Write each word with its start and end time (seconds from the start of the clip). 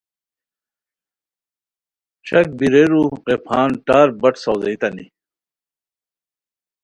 شک 2.27 2.47
بیرئیرو 2.57 3.03
غیپھان 3.25 3.69
ٹاربرٹ 3.85 4.35
ساؤزیتانی 4.43 5.05